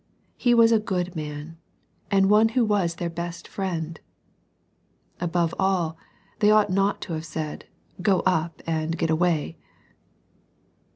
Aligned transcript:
He 0.35 0.55
was 0.55 0.71
a 0.71 0.79
good 0.79 1.15
man, 1.15 1.57
and 2.09 2.27
one 2.27 2.49
who 2.57 2.65
was 2.65 2.95
their 2.95 3.07
best 3.07 3.47
friend.— 3.47 3.99
^Above 5.21 5.53
all, 5.59 5.95
they 6.39 6.49
ought 6.49 6.71
not 6.71 7.01
to 7.01 7.13
have 7.13 7.23
said," 7.25 7.65
Go 8.01 8.21
up, 8.21 8.63
and 8.65 8.97
get 8.97 9.11
away." 9.11 9.59